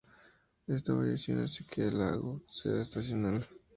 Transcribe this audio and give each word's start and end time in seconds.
Esta 0.65 0.93
variación 0.93 1.43
hace 1.43 1.63
que 1.63 1.87
el 1.87 1.99
lago 1.99 2.41
sea 2.49 2.81
estacional. 2.81 3.45